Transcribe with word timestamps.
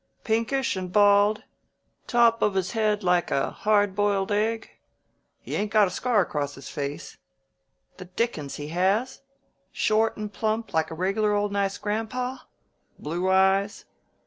"Pinkish, 0.23 0.75
and 0.75 0.91
bald? 0.91 1.43
Top 2.07 2.41
of 2.41 2.55
his 2.55 2.71
head 2.71 3.03
like 3.03 3.29
a 3.29 3.51
hard 3.51 3.93
boiled 3.95 4.31
egg? 4.31 4.71
He 5.41 5.53
ain't 5.55 5.69
got 5.69 5.85
a 5.87 5.91
scar 5.91 6.21
across 6.21 6.55
his 6.55 6.69
face? 6.69 7.17
The 7.97 8.05
dickens 8.05 8.55
he 8.55 8.69
has! 8.69 9.21
Short 9.71 10.17
and 10.17 10.33
plump, 10.33 10.73
and 10.73 10.85
a 10.89 10.95
reg'lar 10.95 11.35
old 11.35 11.51
nice 11.51 11.77
grandpa? 11.77 12.37
Blue 12.97 13.29
eyes? 13.29 13.85